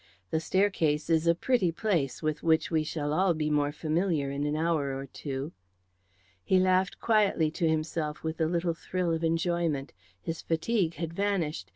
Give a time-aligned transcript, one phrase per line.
[0.31, 4.45] The staircase is a pretty place with which we shall all be more familiar in
[4.47, 5.51] an hour or two."
[6.43, 9.93] He laughed quietly to himself with a little thrill of enjoyment.
[10.19, 11.69] His fatigue had vanished.